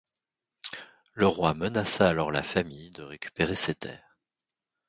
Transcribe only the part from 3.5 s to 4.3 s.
ces terres.